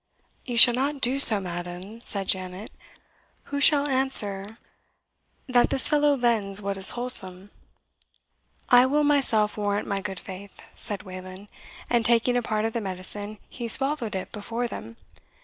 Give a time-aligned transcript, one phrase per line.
[0.45, 2.71] "You shall not do so, madam," said Janet;
[3.43, 4.57] "who shall answer
[5.47, 7.51] that this fellow vends what is wholesome?"
[8.67, 11.49] "I will myself warrant my good faith," said Wayland;
[11.87, 14.97] and taking a part of the medicine, he swallowed it before them.